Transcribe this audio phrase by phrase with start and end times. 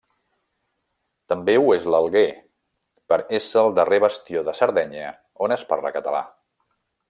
[1.33, 2.23] També ho és l'Alguer,
[3.13, 5.13] per ésser el darrer bastió de Sardenya
[5.49, 6.25] on es parla català.